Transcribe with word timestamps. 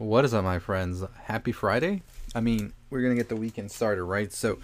What 0.00 0.24
is 0.24 0.32
up, 0.32 0.44
my 0.44 0.58
friends? 0.58 1.04
Happy 1.24 1.52
Friday? 1.52 2.00
I 2.34 2.40
mean, 2.40 2.72
we're 2.88 3.02
gonna 3.02 3.16
get 3.16 3.28
the 3.28 3.36
weekend 3.36 3.70
started, 3.70 4.02
right? 4.04 4.32
So, 4.32 4.58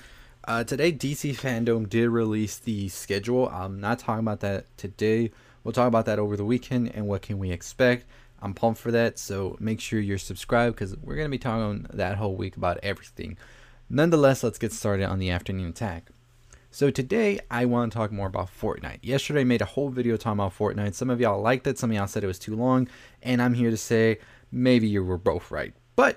uh, 0.49 0.65
today 0.65 0.91
DC 0.91 1.37
Fandom 1.37 1.87
did 1.87 2.09
release 2.09 2.57
the 2.57 2.89
schedule. 2.89 3.47
I'm 3.51 3.79
not 3.79 3.99
talking 3.99 4.21
about 4.21 4.41
that 4.41 4.65
today. 4.79 5.31
We'll 5.63 5.73
talk 5.73 5.89
about 5.89 6.07
that 6.07 6.19
over 6.19 6.39
the 6.39 6.45
weekend 6.47 6.91
and 6.95 7.07
what 7.07 7.21
can 7.21 7.39
we 7.39 7.51
expect. 7.51 8.07
I'm 8.41 8.55
pumped 8.55 8.81
for 8.81 8.91
that, 8.93 9.19
so 9.19 9.59
make 9.61 9.79
sure 9.79 10.01
you're 10.01 10.17
subscribed 10.17 10.77
because 10.77 10.97
we're 10.97 11.17
gonna 11.17 11.29
be 11.29 11.37
talking 11.37 11.87
that 11.93 12.17
whole 12.17 12.35
week 12.35 12.57
about 12.57 12.79
everything. 12.83 13.37
Nonetheless, 13.91 14.43
let's 14.43 14.57
get 14.57 14.73
started 14.73 15.05
on 15.05 15.19
the 15.19 15.29
afternoon 15.29 15.69
attack. 15.69 16.09
So 16.71 16.91
today 16.91 17.41
I 17.51 17.67
want 17.67 17.93
to 17.93 17.99
talk 17.99 18.11
more 18.11 18.27
about 18.27 18.49
Fortnite. 18.49 19.01
Yesterday 19.03 19.43
I 19.43 19.45
made 19.45 19.61
a 19.61 19.67
whole 19.67 19.91
video 19.91 20.17
talking 20.17 20.39
about 20.39 20.57
Fortnite. 20.57 20.95
Some 20.95 21.11
of 21.11 21.21
y'all 21.21 21.43
liked 21.43 21.67
it, 21.67 21.79
some 21.79 21.91
of 21.91 21.97
y'all 21.97 22.07
said 22.07 22.25
it 22.25 22.27
was 22.27 22.39
too 22.39 22.57
long, 22.57 22.89
and 23.23 23.43
I'm 23.43 23.53
here 23.53 23.71
to 23.71 23.77
say 23.77 24.19
maybe 24.51 24.87
you 24.89 25.05
were 25.05 25.19
both 25.19 25.51
right. 25.51 25.75
But 25.95 26.17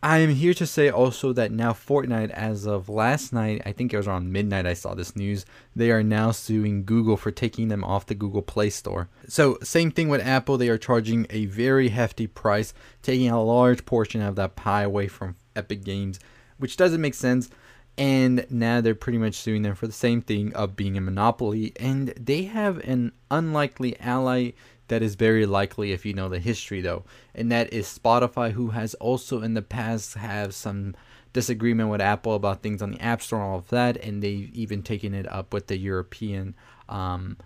I 0.00 0.18
am 0.18 0.30
here 0.30 0.54
to 0.54 0.66
say 0.66 0.90
also 0.90 1.32
that 1.32 1.50
now 1.50 1.72
Fortnite, 1.72 2.30
as 2.30 2.66
of 2.66 2.88
last 2.88 3.32
night, 3.32 3.62
I 3.66 3.72
think 3.72 3.92
it 3.92 3.96
was 3.96 4.06
around 4.06 4.32
midnight, 4.32 4.64
I 4.64 4.74
saw 4.74 4.94
this 4.94 5.16
news, 5.16 5.44
they 5.74 5.90
are 5.90 6.04
now 6.04 6.30
suing 6.30 6.84
Google 6.84 7.16
for 7.16 7.32
taking 7.32 7.66
them 7.66 7.82
off 7.82 8.06
the 8.06 8.14
Google 8.14 8.42
Play 8.42 8.70
Store. 8.70 9.08
So, 9.26 9.58
same 9.64 9.90
thing 9.90 10.08
with 10.08 10.24
Apple, 10.24 10.56
they 10.56 10.68
are 10.68 10.78
charging 10.78 11.26
a 11.30 11.46
very 11.46 11.88
hefty 11.88 12.28
price, 12.28 12.72
taking 13.02 13.28
a 13.28 13.42
large 13.42 13.84
portion 13.86 14.22
of 14.22 14.36
that 14.36 14.54
pie 14.54 14.82
away 14.84 15.08
from 15.08 15.34
Epic 15.56 15.82
Games, 15.82 16.20
which 16.58 16.76
doesn't 16.76 17.00
make 17.00 17.14
sense. 17.14 17.50
And 17.96 18.46
now 18.48 18.80
they're 18.80 18.94
pretty 18.94 19.18
much 19.18 19.34
suing 19.34 19.62
them 19.62 19.74
for 19.74 19.88
the 19.88 19.92
same 19.92 20.22
thing 20.22 20.54
of 20.54 20.76
being 20.76 20.96
a 20.96 21.00
monopoly. 21.00 21.72
And 21.80 22.10
they 22.10 22.44
have 22.44 22.78
an 22.78 23.10
unlikely 23.28 23.98
ally 23.98 24.52
that 24.88 25.02
is 25.02 25.14
very 25.14 25.46
likely 25.46 25.92
if 25.92 26.04
you 26.04 26.12
know 26.12 26.28
the 26.28 26.38
history 26.38 26.80
though 26.80 27.04
and 27.34 27.50
that 27.52 27.72
is 27.72 27.86
spotify 27.86 28.52
who 28.52 28.70
has 28.70 28.94
also 28.94 29.42
in 29.42 29.54
the 29.54 29.62
past 29.62 30.14
have 30.14 30.54
some 30.54 30.94
disagreement 31.32 31.90
with 31.90 32.00
apple 32.00 32.34
about 32.34 32.62
things 32.62 32.82
on 32.82 32.90
the 32.90 33.00
app 33.00 33.22
store 33.22 33.40
and 33.40 33.48
all 33.48 33.58
of 33.58 33.68
that 33.68 33.96
and 33.98 34.22
they've 34.22 34.50
even 34.54 34.82
taken 34.82 35.14
it 35.14 35.30
up 35.30 35.52
with 35.52 35.66
the 35.66 35.76
european 35.76 36.54
um, 36.88 37.36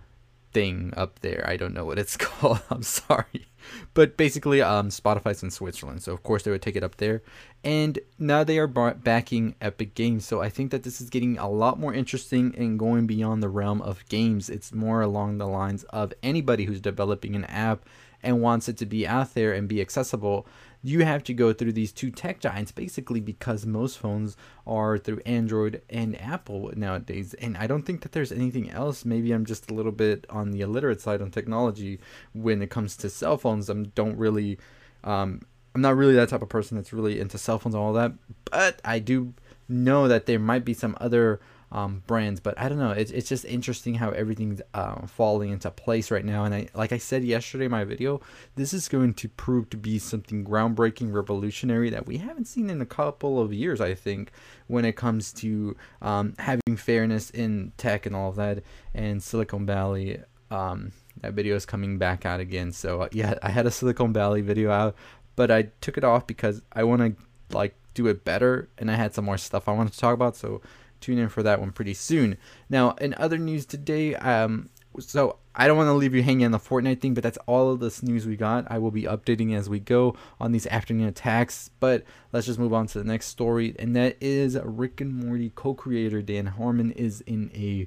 thing 0.52 0.92
up 0.96 1.20
there. 1.20 1.44
I 1.46 1.56
don't 1.56 1.74
know 1.74 1.84
what 1.84 1.98
it's 1.98 2.16
called. 2.18 2.60
I'm 2.70 2.82
sorry. 2.82 3.46
But 3.94 4.16
basically, 4.16 4.60
um, 4.60 4.88
Spotify's 4.88 5.42
in 5.42 5.50
Switzerland, 5.50 6.02
so 6.02 6.12
of 6.12 6.22
course 6.22 6.42
they 6.42 6.50
would 6.50 6.62
take 6.62 6.76
it 6.76 6.82
up 6.82 6.96
there. 6.96 7.22
And 7.62 7.98
now 8.18 8.42
they 8.42 8.58
are 8.58 8.66
backing 8.66 9.54
Epic 9.60 9.94
Games, 9.94 10.24
so 10.24 10.42
I 10.42 10.48
think 10.48 10.70
that 10.72 10.82
this 10.82 11.00
is 11.00 11.10
getting 11.10 11.38
a 11.38 11.48
lot 11.48 11.78
more 11.78 11.94
interesting 11.94 12.54
and 12.56 12.78
going 12.78 13.06
beyond 13.06 13.42
the 13.42 13.48
realm 13.48 13.80
of 13.82 14.06
games. 14.08 14.50
It's 14.50 14.72
more 14.72 15.00
along 15.00 15.38
the 15.38 15.46
lines 15.46 15.84
of 15.84 16.12
anybody 16.22 16.64
who's 16.64 16.80
developing 16.80 17.36
an 17.36 17.44
app 17.44 17.86
and 18.22 18.40
wants 18.40 18.68
it 18.68 18.76
to 18.78 18.86
be 18.86 19.06
out 19.06 19.34
there 19.34 19.52
and 19.52 19.68
be 19.68 19.80
accessible 19.80 20.46
you 20.82 21.04
have 21.04 21.22
to 21.24 21.34
go 21.34 21.52
through 21.52 21.72
these 21.72 21.92
two 21.92 22.10
tech 22.10 22.40
giants 22.40 22.72
basically 22.72 23.20
because 23.20 23.64
most 23.64 23.98
phones 23.98 24.36
are 24.66 24.98
through 24.98 25.20
Android 25.24 25.80
and 25.88 26.20
Apple 26.20 26.72
nowadays. 26.74 27.34
And 27.34 27.56
I 27.56 27.66
don't 27.66 27.84
think 27.84 28.02
that 28.02 28.12
there's 28.12 28.32
anything 28.32 28.70
else. 28.70 29.04
Maybe 29.04 29.32
I'm 29.32 29.46
just 29.46 29.70
a 29.70 29.74
little 29.74 29.92
bit 29.92 30.26
on 30.28 30.50
the 30.50 30.60
illiterate 30.60 31.00
side 31.00 31.22
on 31.22 31.30
technology 31.30 32.00
when 32.32 32.60
it 32.62 32.70
comes 32.70 32.96
to 32.98 33.10
cell 33.10 33.38
phones. 33.38 33.70
I 33.70 33.74
don't 33.74 34.18
really, 34.18 34.58
um, 35.04 35.42
I'm 35.74 35.80
not 35.80 35.96
really 35.96 36.14
that 36.14 36.30
type 36.30 36.42
of 36.42 36.48
person 36.48 36.76
that's 36.76 36.92
really 36.92 37.20
into 37.20 37.38
cell 37.38 37.58
phones 37.60 37.74
and 37.74 37.82
all 37.82 37.92
that. 37.92 38.12
But 38.50 38.80
I 38.84 38.98
do 38.98 39.34
know 39.68 40.08
that 40.08 40.26
there 40.26 40.40
might 40.40 40.64
be 40.64 40.74
some 40.74 40.96
other 41.00 41.40
um, 41.72 42.02
brands. 42.06 42.38
But 42.38 42.58
I 42.58 42.68
don't 42.68 42.78
know. 42.78 42.92
It's, 42.92 43.10
it's 43.10 43.28
just 43.28 43.44
interesting 43.44 43.94
how 43.94 44.10
everything's 44.10 44.62
uh, 44.74 45.06
falling 45.06 45.50
into 45.50 45.70
place 45.70 46.10
right 46.10 46.24
now. 46.24 46.44
And 46.44 46.54
I, 46.54 46.68
like 46.74 46.92
I 46.92 46.98
said 46.98 47.24
yesterday 47.24 47.64
in 47.64 47.70
my 47.70 47.82
video, 47.84 48.20
this 48.54 48.72
is 48.72 48.88
going 48.88 49.14
to 49.14 49.28
prove 49.28 49.70
to 49.70 49.76
be 49.76 49.98
something 49.98 50.44
groundbreaking, 50.44 51.12
revolutionary 51.12 51.90
that 51.90 52.06
we 52.06 52.18
haven't 52.18 52.44
seen 52.44 52.70
in 52.70 52.80
a 52.80 52.86
couple 52.86 53.40
of 53.40 53.52
years. 53.52 53.80
I 53.80 53.94
think 53.94 54.30
when 54.68 54.84
it 54.84 54.96
comes 54.96 55.32
to 55.34 55.76
um, 56.02 56.34
having 56.38 56.76
fairness 56.76 57.30
in 57.30 57.72
tech 57.78 58.06
and 58.06 58.14
all 58.14 58.28
of 58.28 58.36
that, 58.36 58.62
and 58.94 59.22
Silicon 59.22 59.66
Valley. 59.66 60.20
Um, 60.50 60.92
that 61.20 61.32
video 61.32 61.56
is 61.56 61.64
coming 61.64 61.98
back 61.98 62.26
out 62.26 62.40
again. 62.40 62.72
So 62.72 63.02
uh, 63.02 63.08
yeah, 63.12 63.34
I 63.42 63.50
had 63.50 63.66
a 63.66 63.70
Silicon 63.70 64.12
Valley 64.12 64.42
video 64.42 64.70
out, 64.70 64.94
but 65.34 65.50
I 65.50 65.68
took 65.80 65.96
it 65.96 66.04
off 66.04 66.26
because 66.26 66.60
I 66.72 66.84
want 66.84 67.00
to 67.00 67.56
like 67.56 67.74
do 67.94 68.06
it 68.06 68.24
better, 68.24 68.68
and 68.78 68.90
I 68.90 68.94
had 68.94 69.14
some 69.14 69.24
more 69.24 69.38
stuff 69.38 69.68
I 69.68 69.72
wanted 69.72 69.92
to 69.94 69.98
talk 69.98 70.14
about. 70.14 70.36
So 70.36 70.60
tune 71.02 71.18
in 71.18 71.28
for 71.28 71.42
that 71.42 71.60
one 71.60 71.72
pretty 71.72 71.94
soon. 71.94 72.38
Now, 72.70 72.92
in 72.92 73.14
other 73.18 73.38
news 73.38 73.66
today, 73.66 74.14
um, 74.16 74.70
so 74.98 75.38
I 75.54 75.66
don't 75.66 75.76
want 75.76 75.88
to 75.88 75.92
leave 75.94 76.14
you 76.14 76.22
hanging 76.22 76.46
on 76.46 76.52
the 76.52 76.58
Fortnite 76.58 77.00
thing, 77.00 77.14
but 77.14 77.22
that's 77.22 77.38
all 77.46 77.70
of 77.70 77.80
this 77.80 78.02
news 78.02 78.26
we 78.26 78.36
got. 78.36 78.70
I 78.70 78.78
will 78.78 78.90
be 78.90 79.02
updating 79.02 79.54
as 79.54 79.68
we 79.68 79.80
go 79.80 80.16
on 80.40 80.52
these 80.52 80.66
afternoon 80.66 81.08
attacks. 81.08 81.70
But 81.80 82.04
let's 82.32 82.46
just 82.46 82.58
move 82.58 82.72
on 82.72 82.86
to 82.88 82.98
the 82.98 83.04
next 83.04 83.26
story, 83.26 83.74
and 83.78 83.94
that 83.96 84.16
is 84.20 84.58
Rick 84.62 85.00
and 85.00 85.14
Morty 85.14 85.52
co-creator 85.54 86.22
Dan 86.22 86.46
Harmon 86.46 86.92
is 86.92 87.20
in 87.22 87.50
a 87.54 87.86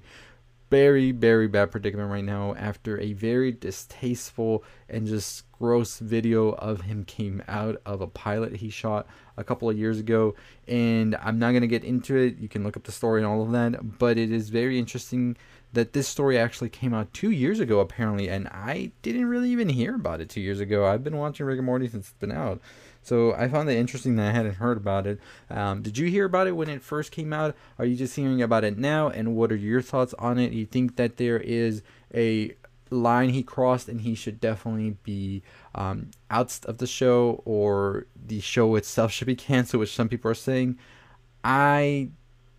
very, 0.70 1.12
very 1.12 1.48
bad 1.48 1.72
predicament 1.72 2.12
right 2.12 2.24
now 2.24 2.56
after 2.56 3.00
a 3.00 3.14
very 3.14 3.52
distasteful 3.52 4.64
and 4.90 5.06
just 5.06 5.50
gross 5.52 6.00
video 6.00 6.50
of 6.50 6.82
him 6.82 7.04
came 7.06 7.42
out 7.48 7.82
of 7.86 8.02
a 8.02 8.08
pilot 8.08 8.58
he 8.58 8.70
shot 8.70 9.08
a 9.38 9.44
couple 9.44 9.70
of 9.70 9.78
years 9.78 10.00
ago. 10.00 10.36
And 10.68 11.16
I'm 11.22 11.40
not 11.40 11.52
going 11.52 11.62
to 11.62 11.68
get 11.68 11.84
into 11.84 12.16
it. 12.18 12.38
You 12.38 12.50
can 12.50 12.64
look 12.64 12.78
up 12.78 12.84
the 12.84 12.92
story 12.92 13.22
and 13.22 13.28
all 13.28 13.44
of 13.44 13.52
that. 13.52 14.00
But 14.00 14.18
it 14.18 14.32
is 14.32 14.50
very 14.50 14.80
interesting 14.80 15.38
that 15.74 15.94
this 15.94 16.08
story 16.08 16.38
actually 16.38 16.70
came 16.70 16.94
out 16.94 17.14
two 17.14 17.32
years 17.32 17.60
ago, 17.60 17.80
apparently. 17.80 18.30
And 18.30 18.48
I 18.48 18.92
didn't 19.02 19.28
really 19.28 19.50
even 19.50 19.70
hear 19.70 19.96
about 19.96 20.22
it 20.22 20.30
two 20.30 20.42
years 20.42 20.60
ago. 20.60 20.86
I've 20.86 21.04
been 21.04 21.18
watching 21.18 21.46
Rick 21.46 21.58
and 21.58 21.66
Morty 21.66 21.88
since 21.88 22.10
it's 22.10 22.20
been 22.20 22.32
out. 22.32 22.62
So 23.06 23.34
I 23.36 23.48
found 23.48 23.70
it 23.70 23.78
interesting 23.78 24.16
that 24.16 24.30
I 24.30 24.32
hadn't 24.32 24.56
heard 24.56 24.78
about 24.78 25.06
it. 25.06 25.20
Um, 25.52 25.84
did 25.84 25.96
you 25.96 26.10
hear 26.10 26.26
about 26.26 26.48
it 26.48 26.54
when 26.54 26.70
it 26.70 26.82
first 26.82 27.12
came 27.12 27.34
out? 27.34 27.56
Are 27.78 27.86
you 27.86 27.96
just 27.96 28.16
hearing 28.16 28.42
about 28.42 28.64
it 28.64 28.80
now? 28.80 29.10
And 29.10 29.36
what 29.36 29.52
are 29.52 29.56
your 29.56 29.84
thoughts 29.84 30.16
on 30.18 30.40
it? 30.40 30.54
You 30.54 30.66
think 30.66 30.96
that 30.96 31.18
there 31.18 31.38
is 31.38 31.84
a 32.16 32.56
line 32.90 33.30
he 33.30 33.44
crossed 33.44 33.88
and 33.90 34.02
he 34.02 34.16
should 34.16 34.40
definitely 34.40 34.98
be 35.04 35.44
um, 35.76 36.10
out 36.32 36.60
of 36.66 36.80
the 36.80 36.88
show 36.88 37.44
or 37.46 38.08
the 38.16 38.40
show 38.40 38.74
itself 38.74 39.12
should 39.12 39.28
be 39.28 39.36
canceled, 39.36 39.82
which 39.82 39.94
some 39.94 40.10
people 40.10 40.32
are 40.32 40.34
saying. 40.34 40.80
I 41.44 42.10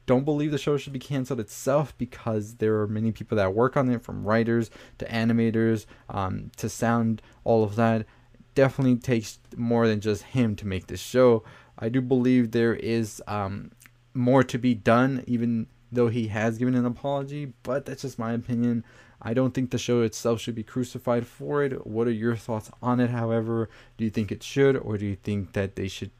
don't 0.07 0.25
believe 0.25 0.53
the 0.53 0.59
show 0.59 0.77
should 0.77 0.93
be 0.93 1.01
canceled 1.01 1.41
itself 1.41 1.93
because 1.99 2.55
there 2.55 2.81
are 2.81 2.87
many 2.87 3.11
people 3.11 3.37
that 3.37 3.53
work 3.53 3.77
on 3.77 3.91
it, 3.91 4.01
from 4.01 4.25
writers 4.25 4.71
to 4.99 5.07
animators 5.07 5.87
um, 6.09 6.53
to 6.59 6.69
sound, 6.69 7.21
all 7.43 7.65
of 7.65 7.75
that 7.75 8.07
definitely 8.57 8.97
takes 8.97 9.39
more 9.57 9.87
than 9.87 10.01
just 10.01 10.25
him 10.25 10.57
to 10.57 10.67
make 10.67 10.89
this 10.89 10.99
show. 11.01 11.45
I 11.79 11.89
do 11.89 12.01
believe 12.01 12.51
there 12.51 12.75
is 12.75 13.23
um, 13.29 13.71
more 14.15 14.43
to 14.43 14.59
be 14.59 14.75
done, 14.75 15.23
even 15.29 15.69
though 15.93 16.09
he 16.09 16.29
has 16.29 16.59
given 16.59 16.75
an 16.75 16.87
apology, 16.87 17.53
but 17.63 17.87
that's 17.87 18.03
just 18.03 18.19
my 18.19 18.33
opinion. 18.33 18.83
I 19.23 19.35
don't 19.35 19.55
think 19.55 19.71
the 19.71 19.79
show 19.79 20.03
itself 20.03 20.41
should 20.41 20.55
be 20.55 20.63
crucified 20.63 21.27
for 21.27 21.63
it. 21.63 21.87
What 21.87 22.09
are 22.09 22.13
your 22.13 22.35
thoughts 22.35 22.71
on 22.83 22.99
it, 22.99 23.11
however? 23.11 23.69
Do 23.97 24.05
you 24.05 24.11
think 24.11 24.33
it 24.33 24.43
should, 24.43 24.77
or 24.77 24.99
do 24.99 25.07
you 25.07 25.17
think 25.17 25.53
that 25.53 25.77
they 25.77 25.89
should 25.89 26.11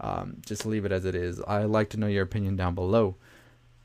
um, 0.00 0.38
just 0.46 0.64
leave 0.64 0.84
it 0.84 0.92
as 0.92 1.04
it 1.04 1.14
is? 1.14 1.42
I'd 1.48 1.64
like 1.64 1.90
to 1.90 1.96
know 1.98 2.06
your 2.06 2.22
opinion 2.22 2.56
down 2.56 2.74
below. 2.74 3.16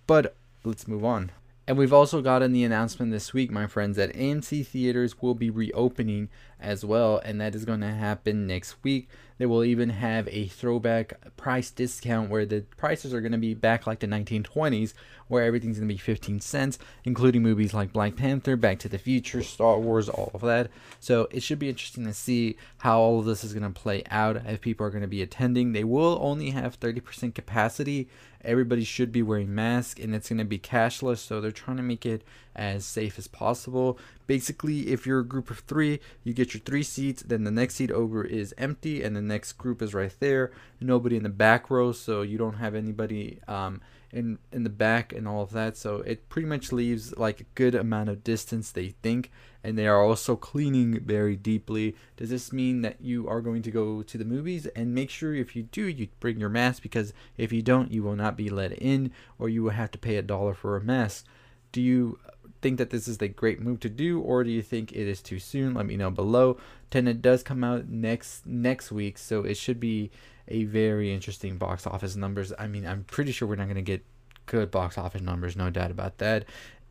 But 0.08 0.36
let's 0.64 0.88
move 0.88 1.04
on. 1.06 1.32
And 1.66 1.78
we've 1.78 1.94
also 1.94 2.22
gotten 2.22 2.52
the 2.52 2.66
announcement 2.66 3.12
this 3.12 3.34
week, 3.34 3.50
my 3.50 3.68
friends, 3.68 3.96
that 3.96 4.14
AMC 4.14 4.68
theaters 4.68 5.22
will 5.22 5.34
be 5.34 5.50
reopening 5.50 6.30
as 6.64 6.84
well, 6.86 7.22
and 7.24 7.40
that 7.42 7.54
is 7.54 7.66
going 7.66 7.82
to 7.82 7.92
happen 7.92 8.48
next 8.48 8.76
week. 8.84 9.10
They 9.38 9.46
will 9.46 9.64
even 9.64 9.90
have 9.90 10.28
a 10.30 10.48
throwback 10.48 11.36
price 11.36 11.70
discount 11.70 12.30
where 12.30 12.46
the 12.46 12.62
prices 12.78 13.14
are 13.14 13.22
going 13.22 13.32
to 13.32 13.38
be 13.38 13.54
back 13.54 13.86
like 13.86 14.00
the 14.00 14.08
1920s, 14.08 14.94
where 15.28 15.44
everything's 15.44 15.80
going 15.80 15.90
to 15.90 15.94
be 15.94 15.98
15 15.98 16.40
cents, 16.40 16.80
including 17.04 17.42
movies 17.42 17.74
like 17.74 17.92
Black 17.92 18.16
Panther, 18.16 18.56
Back 18.56 18.80
to 18.80 18.90
the 18.90 18.98
Future, 18.98 19.44
Star 19.44 19.80
Wars, 19.80 20.08
all 20.08 20.32
of 20.34 20.42
that. 20.42 20.70
So 21.00 21.28
it 21.32 21.44
should 21.44 21.60
be 21.60 21.70
interesting 21.70 22.06
to 22.06 22.14
see 22.14 22.56
how 22.80 23.00
all 23.00 23.20
of 23.20 23.26
this 23.26 23.44
is 23.44 23.54
going 23.54 23.72
to 23.72 23.82
play 23.82 24.04
out 24.10 24.38
if 24.46 24.62
people 24.62 24.86
are 24.86 24.92
going 24.92 25.02
to 25.02 25.08
be 25.08 25.22
attending. 25.22 25.74
They 25.74 25.84
will 25.84 26.18
only 26.22 26.52
have 26.52 26.80
30% 26.80 27.34
capacity. 27.34 28.08
Everybody 28.44 28.84
should 28.84 29.12
be 29.12 29.24
wearing 29.24 29.54
masks, 29.56 30.00
and 30.00 30.14
it's 30.14 30.30
going 30.30 30.38
to 30.38 30.46
be 30.46 30.60
cashless, 30.60 31.18
so 31.18 31.42
they're 31.42 31.52
trying 31.52 31.78
to 31.78 31.84
make 31.84 32.06
it 32.06 32.24
as 32.56 32.86
safe 32.86 33.18
as 33.18 33.28
possible. 33.28 33.98
Basically, 34.28 34.90
if 34.90 35.06
you're 35.06 35.20
a 35.20 35.26
group 35.26 35.50
of 35.50 35.60
three, 35.60 36.00
you 36.24 36.34
get 36.34 36.54
your 36.54 36.62
three 36.62 36.84
seats, 36.84 37.24
then 37.24 37.44
the 37.44 37.52
next 37.52 37.76
seat 37.76 37.92
over 37.92 38.24
is 38.24 38.54
empty, 38.58 39.04
and 39.04 39.16
the 39.16 39.22
next 39.22 39.54
group 39.54 39.82
is 39.82 39.94
right 39.94 40.14
there. 40.20 40.52
Nobody 40.80 41.18
in 41.18 41.24
the 41.24 41.30
back 41.30 41.70
row, 41.70 41.92
so 41.92 42.22
you 42.22 42.38
don't 42.38 42.58
have 42.58 42.76
anybody 42.76 43.40
um, 43.48 43.82
in 44.14 44.38
in 44.52 44.64
the 44.64 44.70
back 44.70 45.12
and 45.12 45.28
all 45.28 45.42
of 45.42 45.52
that. 45.52 45.76
So 45.76 45.98
it 45.98 46.30
pretty 46.30 46.48
much 46.48 46.72
leaves 46.72 47.18
like 47.18 47.42
a 47.42 47.46
good 47.56 47.76
amount 47.76 48.10
of 48.10 48.24
distance, 48.24 48.72
they 48.72 48.90
think, 49.02 49.32
and 49.64 49.78
they 49.78 49.88
are 49.88 50.02
also 50.02 50.36
cleaning 50.36 51.00
very 51.04 51.36
deeply. 51.36 51.96
Does 52.16 52.30
this 52.30 52.54
mean 52.54 52.82
that 52.84 53.02
you 53.02 53.28
are 53.28 53.42
going 53.42 53.64
to 53.64 53.72
go 53.72 54.04
to 54.04 54.18
the 54.18 54.26
movies? 54.26 54.68
And 54.68 54.94
make 54.94 55.10
sure 55.10 55.34
if 55.34 55.56
you 55.56 55.64
do, 55.64 55.88
you 55.88 56.08
bring 56.20 56.40
your 56.40 56.50
mask 56.50 56.84
because 56.84 57.14
if 57.38 57.52
you 57.52 57.62
don't, 57.62 57.92
you 57.92 58.04
will 58.04 58.16
not 58.16 58.38
be 58.38 58.50
let 58.50 58.72
in, 58.74 59.12
or 59.40 59.50
you 59.50 59.64
will 59.64 59.72
have 59.72 59.92
to 59.92 59.98
pay 59.98 60.16
a 60.16 60.22
dollar 60.22 60.54
for 60.54 60.78
a 60.78 60.82
mask. 60.82 61.26
Do 61.72 61.82
you 61.82 62.20
think 62.64 62.80
that 62.80 62.90
this 62.90 63.08
is 63.08 63.22
a 63.22 63.28
great 63.28 63.62
move 63.62 63.80
to 63.82 63.90
do, 63.90 64.20
or 64.22 64.44
do 64.44 64.50
you 64.50 64.64
think 64.64 64.92
it 64.92 65.08
is 65.08 65.22
too 65.22 65.38
soon? 65.38 65.76
Let 65.76 65.86
me 65.86 65.98
know 65.98 66.10
below. 66.10 66.58
Tenet 66.90 67.22
does 67.22 67.44
come 67.44 67.64
out 67.64 67.90
next 67.90 68.48
next 68.48 68.92
week, 68.92 69.20
so 69.20 69.44
it 69.44 69.58
should 69.58 69.80
be 69.80 70.10
a 70.48 70.64
very 70.64 71.14
interesting 71.14 71.58
box 71.58 71.86
office 71.86 72.16
numbers. 72.16 72.52
I 72.58 72.68
mean, 72.68 72.88
I'm 72.88 73.04
pretty 73.04 73.32
sure 73.32 73.48
we're 73.48 73.58
not 73.58 73.66
going 73.66 73.76
to 73.76 73.82
get 73.82 74.04
good 74.46 74.72
box 74.72 74.98
office 74.98 75.22
numbers, 75.22 75.56
no 75.56 75.70
doubt 75.70 75.92
about 75.92 76.18
that. 76.18 76.46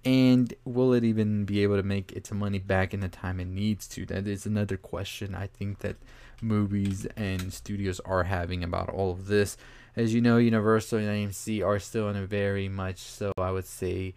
And 0.05 0.53
will 0.65 0.93
it 0.93 1.05
even 1.05 1.45
be 1.45 1.63
able 1.63 1.77
to 1.77 1.83
make 1.83 2.13
its 2.13 2.33
money 2.33 2.59
back 2.59 2.93
in 2.93 3.01
the 3.01 3.09
time 3.09 3.41
it 3.41 3.47
needs 3.47 3.87
to? 3.89 4.05
That 4.07 4.27
is 4.27 4.47
another 4.47 4.77
question 4.77 5.35
I 5.35 5.47
think 5.47 5.79
that 5.79 5.97
movies 6.41 7.07
and 7.17 7.53
studios 7.53 8.01
are 8.01 8.25
having 8.25 8.65
about 8.65 8.89
all 8.89 9.13
of 9.13 9.27
this. 9.27 9.57
As 9.95 10.13
you 10.13 10.21
know, 10.21 10.39
Universal 10.39 10.99
and 11.01 11.09
AMC 11.09 11.65
are 11.65 11.79
still 11.79 12.09
in 12.09 12.17
a 12.17 12.27
very 12.27 12.69
much 12.69 12.99
so, 12.99 13.33
I 13.39 13.53
would 13.53 13.67
say, 13.67 14.15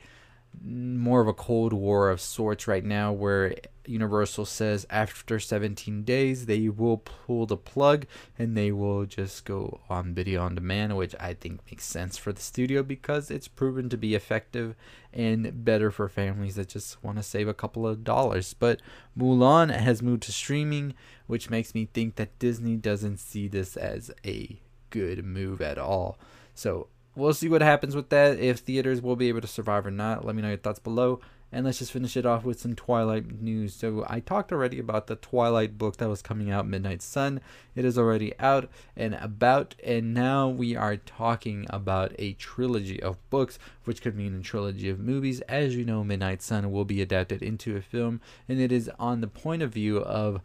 more 0.64 1.22
of 1.22 1.28
a 1.28 1.34
cold 1.34 1.74
war 1.74 2.10
of 2.10 2.22
sorts 2.22 2.68
right 2.68 2.84
now 2.84 3.12
where 3.12 3.56
Universal 3.86 4.46
says 4.46 4.86
after 4.90 5.40
17 5.40 6.04
days 6.04 6.46
they 6.46 6.70
will 6.70 6.98
pull 6.98 7.46
the 7.46 7.58
plug 7.58 8.06
and 8.38 8.56
they 8.56 8.72
will 8.72 9.06
just 9.06 9.46
go 9.46 9.82
on 9.90 10.14
video 10.14 10.44
on 10.44 10.56
demand, 10.56 10.98
which 10.98 11.16
I 11.20 11.34
think 11.34 11.62
makes 11.70 11.86
sense 11.86 12.18
for 12.18 12.34
the 12.34 12.42
studio 12.42 12.84
because 12.84 13.30
it's 13.30 13.48
proven 13.48 13.90
to 13.90 13.98
be 13.98 14.16
effective 14.16 14.76
and 15.14 15.64
better 15.64 15.92
for 15.92 16.10
families 16.10 16.56
that 16.56 16.70
just 16.70 17.04
want 17.04 17.18
to 17.18 17.24
save 17.24 17.48
a 17.48 17.54
couple 17.54 17.88
of 17.88 18.04
dollars. 18.04 18.54
But 18.54 18.82
Mulan 19.18 19.76
has 19.76 20.02
moved 20.02 20.24
to 20.24 20.32
streaming, 20.32 20.94
which 21.28 21.50
makes 21.50 21.74
me 21.74 21.88
think 21.94 22.16
that 22.16 22.38
Disney 22.40 22.76
doesn't 22.76 23.18
see 23.18 23.48
this 23.48 23.78
as 23.78 24.12
a 24.26 24.60
good 24.90 25.26
move 25.26 25.62
at 25.62 25.78
all. 25.78 26.18
So 26.54 26.88
we'll 27.16 27.34
see 27.34 27.50
what 27.50 27.62
happens 27.62 27.96
with 27.96 28.10
that. 28.10 28.40
If 28.40 28.60
theaters 28.60 29.02
will 29.02 29.16
be 29.16 29.30
able 29.30 29.42
to 29.42 29.48
survive 29.48 29.86
or 29.86 29.92
not. 29.92 30.26
Let 30.26 30.36
me 30.36 30.42
know 30.42 30.50
your 30.50 30.58
thoughts 30.58 30.80
below. 30.80 31.22
And 31.52 31.66
let's 31.66 31.80
just 31.80 31.94
finish 31.94 32.18
it 32.18 32.26
off 32.26 32.44
with 32.44 32.60
some 32.60 32.76
Twilight 32.76 33.40
news. 33.40 33.74
So 33.74 34.06
I 34.10 34.20
talked 34.20 34.52
already 34.52 34.78
about 34.78 35.08
the 35.08 35.16
Twilight 35.16 35.78
book 35.78 35.98
that 35.98 36.10
was 36.10 36.22
coming 36.22 36.52
out, 36.52 36.68
Midnight 36.68 37.02
Sun. 37.02 37.40
It 37.76 37.86
is 37.86 37.98
already 37.98 38.38
out 38.40 38.70
and 38.98 39.14
about, 39.14 39.74
and 39.82 40.14
now 40.14 40.50
we 40.50 40.76
are 40.76 40.98
talking 40.98 41.66
about 41.70 42.14
a 42.20 42.34
trilogy 42.34 43.02
of 43.02 43.18
books, 43.30 43.58
which 43.86 44.02
could 44.02 44.18
mean 44.18 44.36
a 44.36 44.42
trilogy 44.42 44.90
of 44.90 45.00
movies. 45.00 45.40
As 45.42 45.78
you 45.78 45.86
know, 45.86 46.04
Midnight 46.04 46.42
Sun 46.42 46.72
will 46.72 46.84
be 46.84 47.02
adapted 47.02 47.42
into 47.42 47.78
a 47.78 47.82
film, 47.82 48.20
and 48.50 48.60
it 48.60 48.74
is 48.74 48.92
on 49.00 49.22
the 49.22 49.28
point 49.28 49.62
of 49.62 49.72
view 49.72 50.00
of 50.00 50.42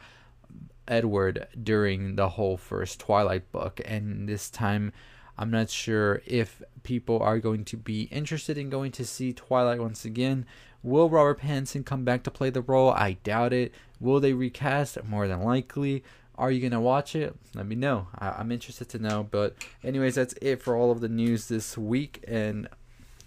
Edward 0.86 1.48
during 1.60 2.14
the 2.14 2.28
whole 2.28 2.56
first 2.56 3.00
Twilight 3.00 3.50
book, 3.50 3.80
and 3.84 4.28
this 4.28 4.48
time 4.48 4.92
I'm 5.40 5.50
not 5.50 5.70
sure 5.70 6.20
if 6.26 6.62
people 6.82 7.18
are 7.22 7.38
going 7.38 7.64
to 7.64 7.78
be 7.78 8.02
interested 8.02 8.58
in 8.58 8.68
going 8.68 8.92
to 8.92 9.06
see 9.06 9.32
Twilight 9.32 9.80
once 9.80 10.04
again. 10.04 10.44
Will 10.82 11.08
Robert 11.08 11.40
Pattinson 11.40 11.82
come 11.82 12.04
back 12.04 12.24
to 12.24 12.30
play 12.30 12.50
the 12.50 12.60
role? 12.60 12.90
I 12.90 13.12
doubt 13.24 13.54
it. 13.54 13.72
Will 13.98 14.20
they 14.20 14.34
recast? 14.34 15.02
More 15.02 15.26
than 15.26 15.42
likely. 15.42 16.04
Are 16.36 16.50
you 16.50 16.60
going 16.60 16.72
to 16.72 16.80
watch 16.80 17.16
it? 17.16 17.34
Let 17.54 17.66
me 17.66 17.74
know. 17.74 18.08
I- 18.18 18.38
am 18.38 18.52
interested 18.52 18.90
to 18.90 18.98
know. 18.98 19.26
But, 19.30 19.56
anyways, 19.82 20.16
that's 20.16 20.34
it 20.42 20.62
for 20.62 20.76
all 20.76 20.90
of 20.90 21.00
the 21.00 21.08
news 21.08 21.48
this 21.48 21.78
week 21.78 22.22
and 22.28 22.68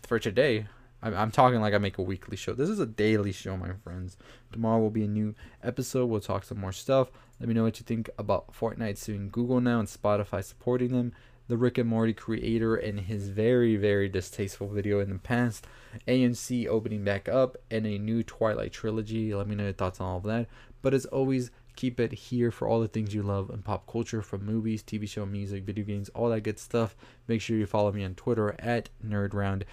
for 0.03 0.19
today. 0.19 0.67
I'm, 1.01 1.15
I'm 1.15 1.31
talking 1.31 1.61
like 1.61 1.73
I 1.73 1.79
make 1.79 1.97
a 1.97 2.03
weekly 2.03 2.37
show. 2.37 2.53
This 2.53 2.69
is 2.69 2.79
a 2.79 2.85
daily 2.85 3.31
show, 3.31 3.57
my 3.57 3.71
friends. 3.83 4.17
Tomorrow 4.51 4.81
will 4.81 4.91
be 4.91 5.03
a 5.03 5.07
new 5.07 5.33
episode. 5.63 6.05
We'll 6.05 6.21
talk 6.21 6.43
some 6.43 6.59
more 6.59 6.71
stuff. 6.71 7.09
Let 7.39 7.49
me 7.49 7.55
know 7.55 7.63
what 7.63 7.79
you 7.79 7.83
think 7.83 8.07
about 8.19 8.53
Fortnite 8.53 8.99
suing 8.99 9.29
Google 9.31 9.59
now 9.59 9.79
and 9.79 9.87
Spotify 9.87 10.43
supporting 10.43 10.91
them 10.91 11.13
the 11.47 11.57
Rick 11.57 11.77
and 11.77 11.89
Morty 11.89 12.13
creator 12.13 12.75
in 12.75 12.97
his 12.97 13.29
very, 13.29 13.75
very 13.75 14.07
distasteful 14.07 14.67
video 14.67 14.99
in 14.99 15.09
the 15.09 15.19
past, 15.19 15.67
AMC 16.07 16.67
opening 16.67 17.03
back 17.03 17.27
up, 17.27 17.57
and 17.69 17.85
a 17.85 17.97
new 17.97 18.23
Twilight 18.23 18.71
trilogy. 18.71 19.33
Let 19.33 19.47
me 19.47 19.55
know 19.55 19.65
your 19.65 19.73
thoughts 19.73 19.99
on 19.99 20.07
all 20.07 20.17
of 20.17 20.23
that. 20.23 20.47
But 20.81 20.93
as 20.93 21.05
always, 21.05 21.51
keep 21.75 21.99
it 21.99 22.13
here 22.13 22.51
for 22.51 22.67
all 22.67 22.79
the 22.79 22.87
things 22.87 23.13
you 23.13 23.23
love 23.23 23.49
in 23.49 23.61
pop 23.61 23.87
culture 23.91 24.21
from 24.21 24.45
movies, 24.45 24.83
TV 24.83 25.07
show, 25.07 25.25
music, 25.25 25.63
video 25.63 25.83
games, 25.83 26.09
all 26.09 26.29
that 26.29 26.41
good 26.41 26.59
stuff. 26.59 26.95
Make 27.27 27.41
sure 27.41 27.57
you 27.57 27.65
follow 27.65 27.91
me 27.91 28.03
on 28.03 28.15
Twitter 28.15 28.55
at 28.59 28.89
NerdRound. 29.05 29.63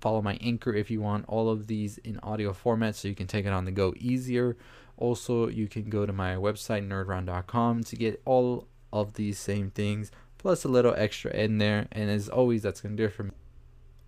Follow 0.00 0.22
my 0.22 0.38
anchor 0.40 0.72
if 0.74 0.90
you 0.90 1.00
want 1.00 1.24
all 1.28 1.50
of 1.50 1.66
these 1.66 1.98
in 1.98 2.18
audio 2.22 2.52
format 2.52 2.96
so 2.96 3.08
you 3.08 3.14
can 3.14 3.26
take 3.26 3.46
it 3.46 3.52
on 3.52 3.64
the 3.64 3.70
go 3.70 3.94
easier. 3.96 4.56
Also, 4.96 5.48
you 5.48 5.68
can 5.68 5.88
go 5.88 6.06
to 6.06 6.12
my 6.12 6.34
website, 6.34 6.86
nerdround.com, 6.86 7.84
to 7.84 7.96
get 7.96 8.20
all 8.24 8.66
of 8.92 9.14
these 9.14 9.38
same 9.38 9.70
things 9.70 10.10
plus 10.38 10.64
a 10.64 10.68
little 10.68 10.94
extra 10.96 11.30
in 11.32 11.58
there. 11.58 11.88
And 11.92 12.10
as 12.10 12.28
always, 12.28 12.62
that's 12.62 12.80
going 12.80 12.96
to 12.96 13.02
do 13.02 13.06
it 13.06 13.12
for 13.12 13.24
me. 13.24 13.32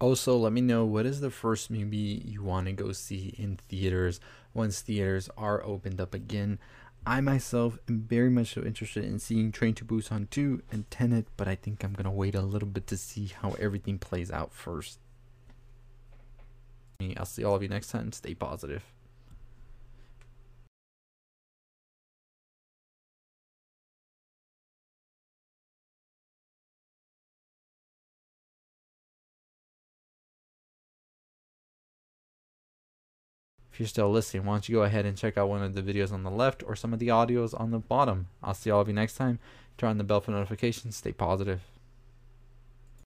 Also, 0.00 0.36
let 0.36 0.52
me 0.52 0.62
know 0.62 0.86
what 0.86 1.04
is 1.04 1.20
the 1.20 1.30
first 1.30 1.70
movie 1.70 2.22
you 2.24 2.42
want 2.42 2.66
to 2.66 2.72
go 2.72 2.92
see 2.92 3.34
in 3.36 3.58
theaters 3.68 4.18
once 4.54 4.80
theaters 4.80 5.28
are 5.36 5.62
opened 5.62 6.00
up 6.00 6.14
again. 6.14 6.58
I 7.06 7.20
myself 7.20 7.78
am 7.88 8.00
very 8.00 8.30
much 8.30 8.54
so 8.54 8.62
interested 8.62 9.04
in 9.04 9.18
seeing 9.18 9.52
Train 9.52 9.74
to 9.74 9.84
Busan 9.84 10.28
2 10.30 10.62
and 10.70 10.90
Tenet, 10.90 11.26
but 11.36 11.48
I 11.48 11.54
think 11.54 11.82
I'm 11.82 11.92
going 11.92 12.04
to 12.04 12.10
wait 12.10 12.34
a 12.34 12.42
little 12.42 12.68
bit 12.68 12.86
to 12.88 12.96
see 12.96 13.30
how 13.40 13.52
everything 13.58 13.98
plays 13.98 14.30
out 14.30 14.52
first. 14.52 14.98
I'll 17.16 17.24
see 17.24 17.44
all 17.44 17.54
of 17.54 17.62
you 17.62 17.68
next 17.68 17.90
time. 17.90 18.12
Stay 18.12 18.34
positive. 18.34 18.84
If 33.80 33.84
you're 33.84 33.88
still 33.88 34.10
listening, 34.10 34.44
why 34.44 34.56
don't 34.56 34.68
you 34.68 34.74
go 34.74 34.82
ahead 34.82 35.06
and 35.06 35.16
check 35.16 35.38
out 35.38 35.48
one 35.48 35.62
of 35.62 35.74
the 35.74 35.80
videos 35.80 36.12
on 36.12 36.22
the 36.22 36.30
left 36.30 36.62
or 36.66 36.76
some 36.76 36.92
of 36.92 36.98
the 36.98 37.08
audios 37.08 37.58
on 37.58 37.70
the 37.70 37.78
bottom. 37.78 38.26
I'll 38.42 38.52
see 38.52 38.70
all 38.70 38.82
of 38.82 38.88
you 38.88 38.92
next 38.92 39.14
time. 39.14 39.38
Turn 39.78 39.88
on 39.88 39.96
the 39.96 40.04
bell 40.04 40.20
for 40.20 40.32
notifications. 40.32 40.96
Stay 40.96 41.12
positive. 41.12 41.62